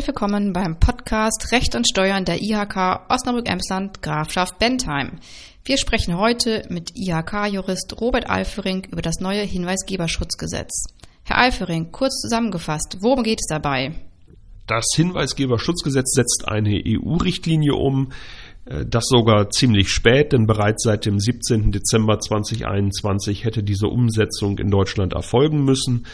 Herzlich 0.00 0.16
willkommen 0.16 0.54
beim 0.54 0.80
Podcast 0.80 1.52
Recht 1.52 1.74
und 1.74 1.86
Steuern 1.86 2.24
der 2.24 2.40
IHK 2.40 3.02
Osnabrück-Emsland 3.10 4.00
Grafschaft 4.00 4.58
Bentheim. 4.58 5.18
Wir 5.62 5.76
sprechen 5.76 6.16
heute 6.16 6.64
mit 6.70 6.92
IHK-Jurist 6.96 8.00
Robert 8.00 8.30
Alfering 8.30 8.86
über 8.90 9.02
das 9.02 9.20
neue 9.20 9.42
Hinweisgeberschutzgesetz. 9.42 10.86
Herr 11.24 11.36
Alfering, 11.36 11.92
kurz 11.92 12.18
zusammengefasst, 12.22 12.96
worum 13.00 13.22
geht 13.22 13.40
es 13.42 13.46
dabei? 13.46 13.92
Das 14.66 14.86
Hinweisgeberschutzgesetz 14.96 16.14
setzt 16.14 16.48
eine 16.48 16.82
EU-Richtlinie 16.82 17.74
um, 17.74 18.10
das 18.86 19.04
sogar 19.08 19.50
ziemlich 19.50 19.90
spät, 19.90 20.32
denn 20.32 20.46
bereits 20.46 20.84
seit 20.84 21.04
dem 21.04 21.18
17. 21.18 21.72
Dezember 21.72 22.20
2021 22.20 23.44
hätte 23.44 23.62
diese 23.62 23.88
Umsetzung 23.88 24.58
in 24.58 24.70
Deutschland 24.70 25.12
erfolgen 25.12 25.64
müssen. 25.64 26.06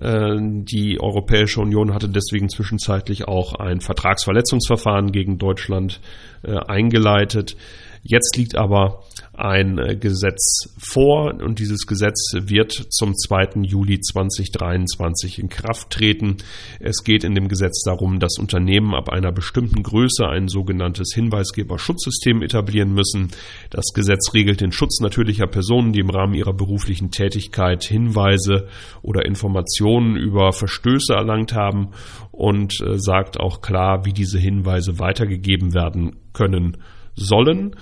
Äh, 0.00 0.36
die 0.40 1.00
Europäische 1.00 1.60
Union 1.60 1.94
hatte 1.94 2.08
deswegen 2.08 2.48
zwischenzeitlich 2.48 3.28
auch 3.28 3.54
ein 3.54 3.80
Vertragsverletzungsverfahren 3.80 5.12
gegen 5.12 5.38
Deutschland 5.38 6.00
äh, 6.42 6.56
eingeleitet. 6.56 7.56
Jetzt 8.02 8.36
liegt 8.36 8.56
aber 8.56 9.02
ein 9.34 9.78
äh, 9.78 9.96
Gesetz 9.96 10.74
vor 10.78 11.34
und 11.34 11.58
dieses 11.58 11.86
Gesetz 11.86 12.32
wird 12.34 12.72
zum 12.72 13.14
2. 13.14 13.62
Juli 13.62 14.00
2023 14.00 15.38
in 15.38 15.48
Kraft 15.48 15.90
treten. 15.90 16.38
Es 16.78 17.04
geht 17.04 17.24
in 17.24 17.34
dem 17.34 17.48
Gesetz 17.48 17.82
darum, 17.84 18.18
dass 18.18 18.38
Unternehmen 18.38 18.94
ab 18.94 19.10
einer 19.10 19.32
bestimmten 19.32 19.82
Größe 19.82 20.26
ein 20.26 20.48
sogenanntes 20.48 21.12
Hinweisgeberschutzsystem 21.14 22.42
etablieren 22.42 22.92
müssen. 22.92 23.30
Das 23.68 23.86
Gesetz 23.94 24.32
regelt 24.32 24.60
den 24.60 24.72
Schutz 24.72 25.00
natürlicher 25.00 25.46
Personen, 25.46 25.92
die 25.92 26.00
im 26.00 26.10
Rahmen 26.10 26.34
ihrer 26.34 26.54
beruflichen 26.54 27.10
Tätigkeit 27.10 27.84
Hinweise 27.84 28.68
oder 29.02 29.26
Informationen 29.26 30.16
über 30.16 30.52
Verstöße 30.52 31.12
erlangt 31.12 31.54
haben 31.54 31.90
und 32.30 32.80
äh, 32.80 32.98
sagt 32.98 33.38
auch 33.38 33.60
klar, 33.60 34.06
wie 34.06 34.12
diese 34.12 34.38
Hinweise 34.38 34.98
weitergegeben 34.98 35.74
werden 35.74 36.16
können 36.32 36.78
sollen. 37.16 37.76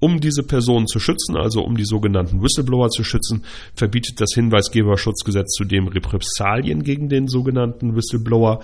Um 0.00 0.20
diese 0.20 0.44
Personen 0.44 0.86
zu 0.86 1.00
schützen, 1.00 1.36
also 1.36 1.62
um 1.62 1.76
die 1.76 1.84
sogenannten 1.84 2.40
Whistleblower 2.40 2.88
zu 2.90 3.02
schützen, 3.02 3.42
verbietet 3.74 4.20
das 4.20 4.30
Hinweisgeberschutzgesetz 4.34 5.54
zudem 5.54 5.88
Repressalien 5.88 6.84
gegen 6.84 7.08
den 7.08 7.26
sogenannten 7.26 7.96
Whistleblower. 7.96 8.60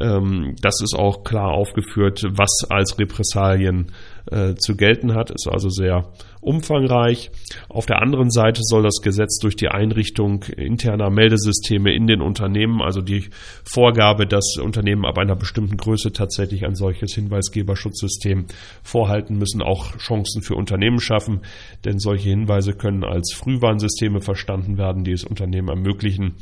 Ähm, 0.00 0.56
das 0.60 0.80
ist 0.82 0.94
auch 0.94 1.24
klar 1.24 1.52
aufgeführt, 1.52 2.24
was 2.30 2.66
als 2.68 2.98
Repressalien 2.98 3.92
äh, 4.30 4.54
zu 4.54 4.76
gelten 4.76 5.14
hat, 5.14 5.30
ist 5.30 5.48
also 5.48 5.68
sehr 5.68 6.10
umfangreich. 6.40 7.30
Auf 7.68 7.86
der 7.86 8.00
anderen 8.02 8.30
Seite 8.30 8.60
soll 8.62 8.82
das 8.82 9.00
Gesetz 9.02 9.38
durch 9.38 9.56
die 9.56 9.68
Einrichtung 9.68 10.42
interner 10.44 11.10
Meldesysteme 11.10 11.94
in 11.94 12.06
den 12.06 12.20
Unternehmen, 12.20 12.82
also 12.82 13.00
die 13.00 13.30
Vorgabe, 13.64 14.26
dass 14.26 14.56
Unternehmen 14.62 15.04
ab 15.04 15.18
einer 15.18 15.36
bestimmten 15.36 15.76
Größe 15.76 16.12
tatsächlich 16.12 16.64
ein 16.64 16.74
solches 16.74 17.14
Hinweisgeberschutzsystem 17.14 18.46
vorhalten 18.82 19.38
müssen, 19.38 19.62
auch 19.62 19.96
Chancen 19.96 20.42
für 20.42 20.54
Unternehmen 20.54 21.00
schaffen, 21.00 21.40
denn 21.84 21.98
solche 21.98 22.30
Hinweise 22.30 22.74
können 22.74 23.04
als 23.04 23.32
Frühwarnsysteme 23.34 24.20
verstanden 24.20 24.76
werden, 24.78 25.04
die 25.04 25.12
es 25.12 25.24
Unternehmen 25.24 25.68
ermöglichen, 25.68 26.34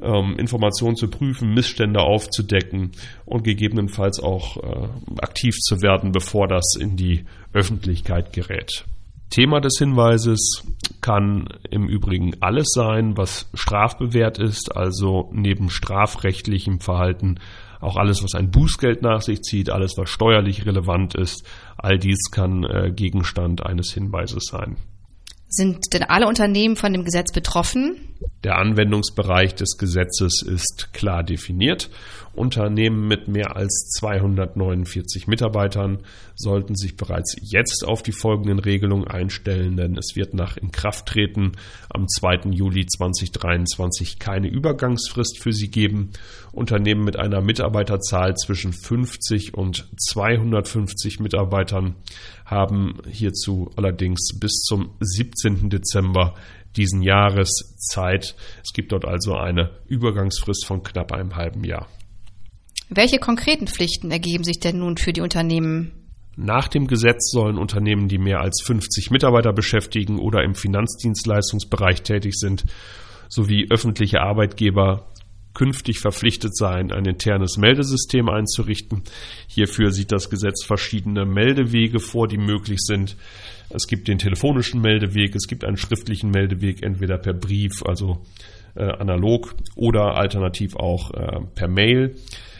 ähm, 0.00 0.36
Informationen 0.38 0.96
zu 0.96 1.08
prüfen, 1.08 1.54
Missstände 1.54 2.00
aufzudecken 2.00 2.92
und 3.24 3.44
gegebenenfalls 3.44 4.20
auch 4.20 4.56
äh, 4.56 4.88
aktiv 5.20 5.56
zu 5.56 5.82
werden, 5.82 6.12
bevor 6.12 6.48
das 6.48 6.76
in 6.78 6.96
die 6.96 7.24
Öffentlichkeit 7.52 8.32
gerät. 8.32 8.84
Thema 9.30 9.60
des 9.60 9.78
Hinweises 9.78 10.64
kann 11.00 11.48
im 11.70 11.88
Übrigen 11.88 12.34
alles 12.40 12.68
sein, 12.72 13.16
was 13.16 13.48
strafbewehrt 13.54 14.38
ist, 14.38 14.76
also 14.76 15.30
neben 15.32 15.68
strafrechtlichem 15.68 16.80
Verhalten 16.80 17.40
auch 17.80 17.96
alles, 17.96 18.22
was 18.22 18.34
ein 18.34 18.50
Bußgeld 18.50 19.02
nach 19.02 19.20
sich 19.20 19.42
zieht, 19.42 19.70
alles, 19.70 19.96
was 19.96 20.08
steuerlich 20.08 20.64
relevant 20.64 21.14
ist, 21.14 21.46
all 21.76 21.98
dies 21.98 22.30
kann 22.30 22.64
äh, 22.64 22.90
Gegenstand 22.90 23.64
eines 23.64 23.92
Hinweises 23.92 24.44
sein. 24.50 24.76
Sind 25.48 25.92
denn 25.92 26.02
alle 26.02 26.26
Unternehmen 26.26 26.76
von 26.76 26.92
dem 26.92 27.04
Gesetz 27.04 27.32
betroffen? 27.32 27.96
Der 28.42 28.56
Anwendungsbereich 28.58 29.54
des 29.54 29.76
Gesetzes 29.78 30.42
ist 30.42 30.92
klar 30.92 31.22
definiert. 31.22 31.90
Unternehmen 32.34 33.08
mit 33.08 33.28
mehr 33.28 33.56
als 33.56 33.90
249 33.98 35.26
Mitarbeitern 35.26 36.00
sollten 36.34 36.76
sich 36.76 36.96
bereits 36.96 37.34
jetzt 37.40 37.84
auf 37.86 38.02
die 38.02 38.12
folgenden 38.12 38.58
Regelungen 38.58 39.08
einstellen, 39.08 39.76
denn 39.76 39.96
es 39.96 40.16
wird 40.16 40.34
nach 40.34 40.56
Inkrafttreten 40.56 41.52
am 41.88 42.06
2. 42.08 42.50
Juli 42.50 42.86
2023 42.86 44.18
keine 44.18 44.48
Übergangsfrist 44.48 45.42
für 45.42 45.52
sie 45.52 45.70
geben. 45.70 46.10
Unternehmen 46.52 47.04
mit 47.04 47.18
einer 47.18 47.40
Mitarbeiterzahl 47.40 48.34
zwischen 48.36 48.72
50 48.72 49.54
und 49.54 49.88
250 50.10 51.20
Mitarbeitern 51.20 51.96
haben 52.46 53.02
hierzu 53.10 53.70
allerdings 53.76 54.30
bis 54.40 54.62
zum 54.62 54.92
17. 55.00 55.68
Dezember 55.68 56.34
diesen 56.76 57.02
Jahres 57.02 57.76
Zeit. 57.78 58.36
Es 58.62 58.72
gibt 58.72 58.92
dort 58.92 59.04
also 59.04 59.34
eine 59.34 59.70
Übergangsfrist 59.86 60.64
von 60.64 60.82
knapp 60.82 61.12
einem 61.12 61.36
halben 61.36 61.64
Jahr. 61.64 61.88
Welche 62.88 63.18
konkreten 63.18 63.66
Pflichten 63.66 64.10
ergeben 64.10 64.44
sich 64.44 64.60
denn 64.60 64.78
nun 64.78 64.96
für 64.96 65.12
die 65.12 65.20
Unternehmen? 65.20 65.92
Nach 66.36 66.68
dem 66.68 66.86
Gesetz 66.86 67.30
sollen 67.30 67.58
Unternehmen, 67.58 68.08
die 68.08 68.18
mehr 68.18 68.40
als 68.40 68.62
50 68.64 69.10
Mitarbeiter 69.10 69.52
beschäftigen 69.52 70.18
oder 70.18 70.44
im 70.44 70.54
Finanzdienstleistungsbereich 70.54 72.02
tätig 72.02 72.34
sind, 72.36 72.64
sowie 73.28 73.66
öffentliche 73.70 74.20
Arbeitgeber 74.20 75.08
künftig 75.56 76.00
verpflichtet 76.00 76.54
sein, 76.54 76.92
ein 76.92 77.06
internes 77.06 77.56
Meldesystem 77.56 78.28
einzurichten. 78.28 79.02
Hierfür 79.48 79.90
sieht 79.90 80.12
das 80.12 80.28
Gesetz 80.28 80.62
verschiedene 80.62 81.24
Meldewege 81.24 81.98
vor, 81.98 82.28
die 82.28 82.36
möglich 82.36 82.80
sind. 82.80 83.16
Es 83.70 83.86
gibt 83.86 84.06
den 84.06 84.18
telefonischen 84.18 84.82
Meldeweg, 84.82 85.34
es 85.34 85.48
gibt 85.48 85.64
einen 85.64 85.78
schriftlichen 85.78 86.30
Meldeweg, 86.30 86.82
entweder 86.82 87.16
per 87.16 87.32
Brief, 87.32 87.82
also 87.86 88.22
äh, 88.74 88.84
analog, 88.84 89.54
oder 89.76 90.16
alternativ 90.16 90.76
auch 90.76 91.10
äh, 91.12 91.40
per 91.54 91.68
Mail. 91.68 92.16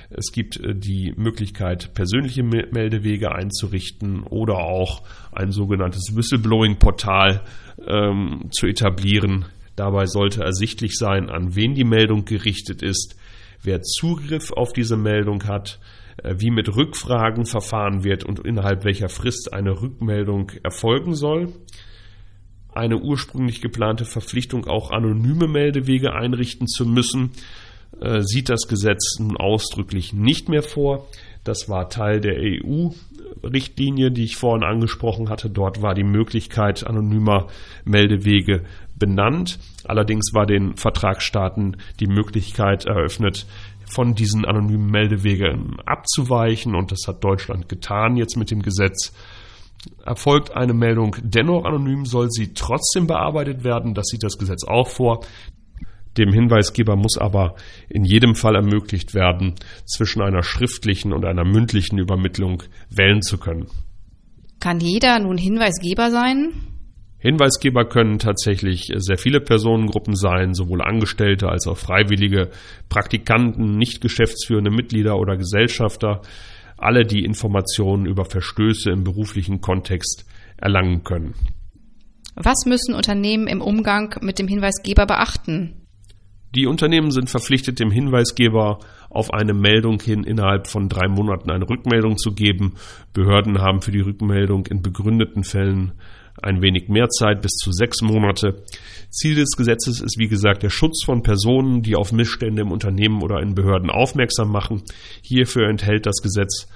Es 0.08 0.32
gibt 0.32 0.58
äh, 0.58 0.74
die 0.74 1.12
Möglichkeit, 1.18 1.92
persönliche 1.92 2.42
Meldewege 2.42 3.30
einzurichten 3.32 4.22
oder 4.22 4.56
auch 4.56 5.02
ein 5.32 5.52
sogenanntes 5.52 6.16
Whistleblowing-Portal 6.16 7.42
ähm, 7.86 8.48
zu 8.52 8.66
etablieren. 8.66 9.44
Dabei 9.76 10.06
sollte 10.06 10.42
ersichtlich 10.42 10.96
sein, 10.96 11.28
an 11.28 11.54
wen 11.54 11.74
die 11.74 11.84
Meldung 11.84 12.24
gerichtet 12.24 12.82
ist, 12.82 13.16
wer 13.62 13.82
Zugriff 13.82 14.50
auf 14.52 14.72
diese 14.72 14.96
Meldung 14.96 15.44
hat, 15.44 15.78
äh, 16.22 16.36
wie 16.38 16.50
mit 16.50 16.74
Rückfragen 16.74 17.44
verfahren 17.44 18.02
wird 18.02 18.24
und 18.24 18.40
innerhalb 18.40 18.84
welcher 18.84 19.10
Frist 19.10 19.52
eine 19.52 19.80
Rückmeldung 19.80 20.50
erfolgen 20.62 21.14
soll. 21.14 21.52
Eine 22.72 22.98
ursprünglich 22.98 23.60
geplante 23.60 24.04
Verpflichtung, 24.04 24.66
auch 24.66 24.90
anonyme 24.90 25.48
Meldewege 25.48 26.12
einrichten 26.12 26.66
zu 26.66 26.86
müssen, 26.86 27.32
äh, 28.00 28.20
sieht 28.22 28.48
das 28.48 28.68
Gesetz 28.68 29.18
nun 29.18 29.36
ausdrücklich 29.36 30.12
nicht 30.12 30.48
mehr 30.48 30.62
vor. 30.62 31.08
Das 31.46 31.68
war 31.68 31.88
Teil 31.88 32.20
der 32.20 32.36
EU-Richtlinie, 32.38 34.10
die 34.10 34.24
ich 34.24 34.36
vorhin 34.36 34.64
angesprochen 34.64 35.28
hatte. 35.28 35.48
Dort 35.48 35.80
war 35.80 35.94
die 35.94 36.04
Möglichkeit 36.04 36.86
anonymer 36.86 37.46
Meldewege 37.84 38.64
benannt. 38.96 39.58
Allerdings 39.84 40.34
war 40.34 40.46
den 40.46 40.76
Vertragsstaaten 40.76 41.76
die 42.00 42.08
Möglichkeit 42.08 42.86
eröffnet, 42.86 43.46
von 43.88 44.14
diesen 44.14 44.44
anonymen 44.44 44.90
Meldewegen 44.90 45.76
abzuweichen. 45.86 46.74
Und 46.74 46.90
das 46.90 47.02
hat 47.06 47.22
Deutschland 47.22 47.68
getan 47.68 48.16
jetzt 48.16 48.36
mit 48.36 48.50
dem 48.50 48.62
Gesetz. 48.62 49.12
Erfolgt 50.04 50.56
eine 50.56 50.74
Meldung 50.74 51.14
dennoch 51.22 51.64
anonym, 51.64 52.06
soll 52.06 52.28
sie 52.30 52.54
trotzdem 52.54 53.06
bearbeitet 53.06 53.62
werden. 53.62 53.94
Das 53.94 54.06
sieht 54.06 54.24
das 54.24 54.36
Gesetz 54.36 54.64
auch 54.64 54.88
vor. 54.88 55.20
Dem 56.16 56.32
Hinweisgeber 56.32 56.96
muss 56.96 57.18
aber 57.18 57.56
in 57.88 58.04
jedem 58.04 58.34
Fall 58.34 58.56
ermöglicht 58.56 59.14
werden, 59.14 59.54
zwischen 59.84 60.22
einer 60.22 60.42
schriftlichen 60.42 61.12
und 61.12 61.24
einer 61.24 61.44
mündlichen 61.44 61.98
Übermittlung 61.98 62.62
wählen 62.90 63.22
zu 63.22 63.38
können. 63.38 63.66
Kann 64.60 64.80
jeder 64.80 65.18
nun 65.18 65.36
Hinweisgeber 65.36 66.10
sein? 66.10 66.52
Hinweisgeber 67.18 67.86
können 67.86 68.18
tatsächlich 68.18 68.92
sehr 68.96 69.18
viele 69.18 69.40
Personengruppen 69.40 70.16
sein, 70.16 70.54
sowohl 70.54 70.82
Angestellte 70.82 71.48
als 71.48 71.66
auch 71.66 71.76
Freiwillige, 71.76 72.50
Praktikanten, 72.88 73.76
nicht 73.76 74.00
geschäftsführende 74.00 74.70
Mitglieder 74.70 75.18
oder 75.18 75.36
Gesellschafter, 75.36 76.20
alle, 76.76 77.04
die 77.04 77.24
Informationen 77.24 78.06
über 78.06 78.26
Verstöße 78.26 78.90
im 78.90 79.02
beruflichen 79.02 79.60
Kontext 79.60 80.26
erlangen 80.58 81.04
können. 81.04 81.34
Was 82.34 82.66
müssen 82.66 82.94
Unternehmen 82.94 83.46
im 83.46 83.62
Umgang 83.62 84.14
mit 84.20 84.38
dem 84.38 84.46
Hinweisgeber 84.46 85.06
beachten? 85.06 85.85
Die 86.54 86.66
Unternehmen 86.66 87.10
sind 87.10 87.28
verpflichtet, 87.28 87.80
dem 87.80 87.90
Hinweisgeber 87.90 88.78
auf 89.10 89.32
eine 89.32 89.54
Meldung 89.54 90.00
hin 90.00 90.24
innerhalb 90.24 90.66
von 90.66 90.88
drei 90.88 91.08
Monaten 91.08 91.50
eine 91.50 91.68
Rückmeldung 91.68 92.16
zu 92.16 92.32
geben. 92.32 92.74
Behörden 93.12 93.60
haben 93.60 93.82
für 93.82 93.92
die 93.92 94.00
Rückmeldung 94.00 94.66
in 94.66 94.82
begründeten 94.82 95.44
Fällen 95.44 95.92
ein 96.42 96.62
wenig 96.62 96.88
mehr 96.88 97.08
Zeit 97.08 97.40
bis 97.42 97.52
zu 97.52 97.72
sechs 97.72 98.02
Monate. 98.02 98.62
Ziel 99.10 99.34
des 99.34 99.56
Gesetzes 99.56 100.00
ist, 100.00 100.18
wie 100.18 100.28
gesagt, 100.28 100.62
der 100.62 100.70
Schutz 100.70 101.04
von 101.04 101.22
Personen, 101.22 101.82
die 101.82 101.96
auf 101.96 102.12
Missstände 102.12 102.62
im 102.62 102.72
Unternehmen 102.72 103.22
oder 103.22 103.40
in 103.40 103.54
Behörden 103.54 103.90
aufmerksam 103.90 104.50
machen. 104.50 104.82
Hierfür 105.22 105.68
enthält 105.68 106.06
das 106.06 106.16
Gesetz 106.22 106.68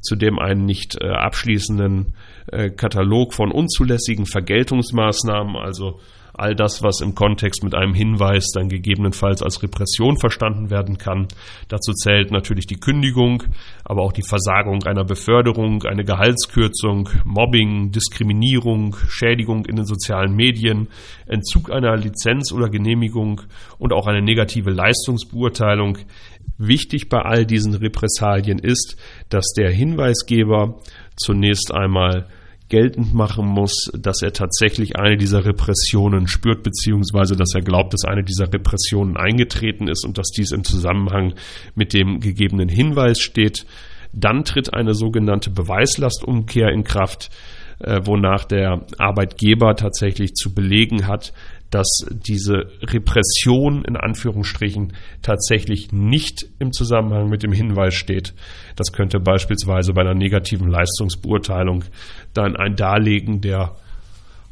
zudem 0.00 0.38
einen 0.38 0.64
nicht 0.64 0.96
äh, 1.00 1.08
abschließenden 1.08 2.14
äh, 2.48 2.70
Katalog 2.70 3.34
von 3.34 3.50
unzulässigen 3.50 4.26
Vergeltungsmaßnahmen, 4.26 5.56
also 5.56 6.00
all 6.38 6.54
das, 6.54 6.82
was 6.82 7.00
im 7.00 7.14
Kontext 7.14 7.64
mit 7.64 7.74
einem 7.74 7.94
Hinweis 7.94 8.50
dann 8.54 8.68
gegebenenfalls 8.68 9.42
als 9.42 9.62
Repression 9.62 10.16
verstanden 10.18 10.70
werden 10.70 10.98
kann. 10.98 11.28
Dazu 11.68 11.92
zählt 11.92 12.30
natürlich 12.30 12.66
die 12.66 12.78
Kündigung, 12.78 13.42
aber 13.84 14.02
auch 14.02 14.12
die 14.12 14.22
Versagung 14.22 14.84
einer 14.84 15.04
Beförderung, 15.04 15.82
eine 15.84 16.04
Gehaltskürzung, 16.04 17.08
Mobbing, 17.24 17.90
Diskriminierung, 17.90 18.96
Schädigung 19.08 19.64
in 19.66 19.76
den 19.76 19.86
sozialen 19.86 20.34
Medien, 20.34 20.88
Entzug 21.26 21.70
einer 21.70 21.96
Lizenz 21.96 22.52
oder 22.52 22.68
Genehmigung 22.68 23.42
und 23.78 23.92
auch 23.92 24.06
eine 24.06 24.22
negative 24.22 24.70
Leistungsbeurteilung. 24.70 25.98
Wichtig 26.58 27.08
bei 27.08 27.20
all 27.20 27.44
diesen 27.44 27.74
Repressalien 27.74 28.58
ist, 28.58 28.96
dass 29.28 29.52
der 29.52 29.70
Hinweisgeber 29.70 30.78
zunächst 31.16 31.72
einmal 31.72 32.26
geltend 32.68 33.14
machen 33.14 33.46
muss, 33.46 33.90
dass 33.96 34.22
er 34.22 34.32
tatsächlich 34.32 34.96
eine 34.96 35.16
dieser 35.16 35.44
Repressionen 35.44 36.26
spürt, 36.26 36.62
beziehungsweise 36.62 37.36
dass 37.36 37.54
er 37.54 37.62
glaubt, 37.62 37.92
dass 37.92 38.04
eine 38.04 38.24
dieser 38.24 38.52
Repressionen 38.52 39.16
eingetreten 39.16 39.88
ist 39.88 40.04
und 40.04 40.18
dass 40.18 40.28
dies 40.28 40.50
im 40.50 40.64
Zusammenhang 40.64 41.34
mit 41.74 41.92
dem 41.92 42.20
gegebenen 42.20 42.68
Hinweis 42.68 43.20
steht. 43.20 43.66
Dann 44.12 44.44
tritt 44.44 44.74
eine 44.74 44.94
sogenannte 44.94 45.50
Beweislastumkehr 45.50 46.68
in 46.70 46.84
Kraft, 46.84 47.30
äh, 47.78 48.00
wonach 48.04 48.44
der 48.44 48.86
Arbeitgeber 48.98 49.76
tatsächlich 49.76 50.34
zu 50.34 50.54
belegen 50.54 51.06
hat, 51.06 51.32
dass 51.70 52.06
diese 52.10 52.70
Repression 52.82 53.84
in 53.84 53.96
Anführungsstrichen 53.96 54.92
tatsächlich 55.22 55.92
nicht 55.92 56.46
im 56.58 56.72
Zusammenhang 56.72 57.28
mit 57.28 57.42
dem 57.42 57.52
Hinweis 57.52 57.94
steht. 57.94 58.34
Das 58.76 58.92
könnte 58.92 59.18
beispielsweise 59.18 59.92
bei 59.92 60.02
einer 60.02 60.14
negativen 60.14 60.68
Leistungsbeurteilung 60.68 61.84
dann 62.34 62.56
ein 62.56 62.76
Darlegen 62.76 63.40
der 63.40 63.76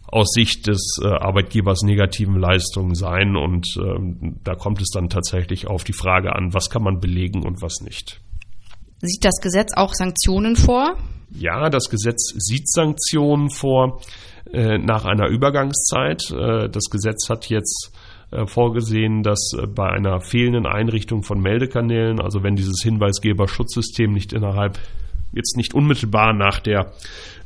aus 0.06 0.32
Sicht 0.32 0.68
des 0.68 0.98
äh, 1.02 1.08
Arbeitgebers 1.08 1.82
negativen 1.82 2.38
Leistungen 2.38 2.94
sein 2.94 3.36
und 3.36 3.66
ähm, 3.78 4.36
da 4.44 4.54
kommt 4.54 4.80
es 4.80 4.90
dann 4.90 5.08
tatsächlich 5.08 5.66
auf 5.66 5.82
die 5.82 5.92
Frage 5.92 6.36
an, 6.36 6.54
was 6.54 6.70
kann 6.70 6.84
man 6.84 7.00
belegen 7.00 7.44
und 7.44 7.62
was 7.62 7.80
nicht. 7.80 8.20
Sieht 9.00 9.24
das 9.24 9.40
Gesetz 9.42 9.72
auch 9.74 9.92
Sanktionen 9.92 10.54
vor? 10.54 10.96
Ja, 11.36 11.68
das 11.68 11.90
Gesetz 11.90 12.32
sieht 12.36 12.70
Sanktionen 12.70 13.50
vor 13.50 14.00
äh, 14.52 14.78
nach 14.78 15.04
einer 15.04 15.28
Übergangszeit. 15.28 16.30
Äh, 16.30 16.68
das 16.68 16.84
Gesetz 16.90 17.28
hat 17.28 17.48
jetzt 17.48 17.92
äh, 18.30 18.46
vorgesehen, 18.46 19.22
dass 19.22 19.52
äh, 19.56 19.66
bei 19.66 19.88
einer 19.88 20.20
fehlenden 20.20 20.66
Einrichtung 20.66 21.22
von 21.22 21.40
Meldekanälen, 21.40 22.20
also 22.20 22.42
wenn 22.42 22.56
dieses 22.56 22.82
Hinweisgeberschutzsystem 22.82 24.12
nicht 24.12 24.32
innerhalb 24.32 24.78
jetzt 25.32 25.56
nicht 25.56 25.74
unmittelbar 25.74 26.32
nach 26.32 26.60
der 26.60 26.92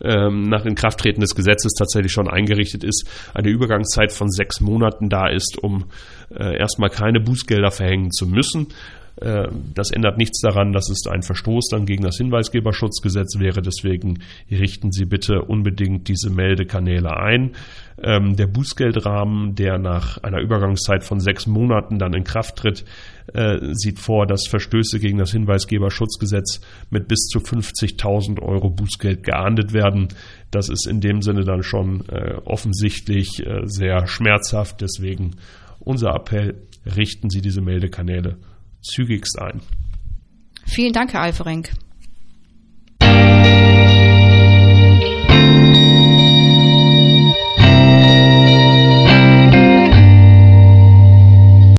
ähm, 0.01 0.49
nach 0.49 0.65
Inkrafttreten 0.65 1.21
des 1.21 1.35
Gesetzes 1.35 1.73
tatsächlich 1.73 2.13
schon 2.13 2.29
eingerichtet 2.29 2.85
ist, 2.85 3.09
eine 3.35 3.49
Übergangszeit 3.49 4.13
von 4.13 4.31
sechs 4.31 4.61
Monaten 4.61 5.09
da 5.09 5.29
ist, 5.29 5.59
um 5.61 5.87
äh, 6.35 6.57
erstmal 6.57 6.91
keine 6.91 7.21
Bußgelder 7.21 7.71
verhängen 7.71 8.11
zu 8.11 8.27
müssen. 8.27 8.69
Äh, 9.21 9.49
das 9.75 9.91
ändert 9.91 10.19
nichts 10.19 10.41
daran, 10.41 10.73
dass 10.73 10.91
es 10.91 11.07
ein 11.07 11.23
Verstoß 11.23 11.69
dann 11.71 11.87
gegen 11.87 12.05
das 12.05 12.17
Hinweisgeberschutzgesetz 12.19 13.39
wäre. 13.39 13.63
Deswegen 13.63 14.21
richten 14.51 14.93
Sie 14.93 15.05
bitte 15.05 15.43
unbedingt 15.43 16.09
diese 16.09 16.31
Meldekanäle 16.31 17.17
ein. 17.17 17.53
Ähm, 18.01 18.37
der 18.37 18.47
Bußgeldrahmen, 18.47 19.55
der 19.57 19.79
nach 19.79 20.19
einer 20.19 20.41
Übergangszeit 20.41 21.03
von 21.03 21.19
sechs 21.19 21.47
Monaten 21.47 21.99
dann 21.99 22.15
in 22.15 22.23
Kraft 22.23 22.57
tritt, 22.57 22.85
äh, 23.35 23.59
sieht 23.73 23.99
vor, 23.99 24.27
dass 24.27 24.47
Verstöße 24.47 25.01
gegen 25.01 25.19
das 25.19 25.33
Hinweisgeberschutzgesetz 25.33 26.61
mit 26.91 27.09
bis 27.09 27.27
zu 27.27 27.41
50.000 27.41 28.41
Euro 28.41 28.71
Bußgeld 28.71 29.25
geahndet 29.25 29.73
werden. 29.73 30.09
Das 30.51 30.69
ist 30.69 30.87
in 30.87 31.01
dem 31.01 31.23
Sinne 31.23 31.45
dann 31.45 31.63
schon 31.63 32.09
äh, 32.09 32.35
offensichtlich 32.45 33.43
sehr 33.65 34.07
schmerzhaft. 34.07 34.81
Deswegen 34.81 35.33
unser 35.81 36.15
Appell, 36.15 36.55
richten 36.97 37.31
Sie 37.31 37.41
diese 37.41 37.61
Meldekanäle 37.61 38.39
zügigst 38.83 39.39
ein. 39.39 39.61
Vielen 40.67 40.93
Dank, 40.93 41.13
Herr 41.13 41.23
Alferenk. 41.23 41.73